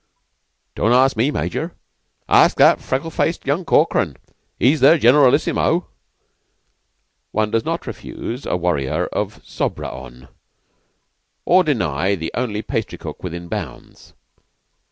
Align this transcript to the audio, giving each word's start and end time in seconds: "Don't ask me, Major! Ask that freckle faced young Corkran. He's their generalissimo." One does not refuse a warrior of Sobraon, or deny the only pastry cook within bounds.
"Don't 0.73 0.93
ask 0.93 1.15
me, 1.15 1.29
Major! 1.29 1.75
Ask 2.27 2.57
that 2.57 2.81
freckle 2.81 3.11
faced 3.11 3.45
young 3.45 3.63
Corkran. 3.63 4.17
He's 4.57 4.79
their 4.79 4.97
generalissimo." 4.97 5.89
One 7.31 7.51
does 7.51 7.63
not 7.65 7.85
refuse 7.85 8.47
a 8.47 8.57
warrior 8.57 9.05
of 9.13 9.43
Sobraon, 9.45 10.27
or 11.45 11.63
deny 11.63 12.15
the 12.15 12.31
only 12.33 12.63
pastry 12.63 12.97
cook 12.97 13.21
within 13.21 13.47
bounds. 13.47 14.15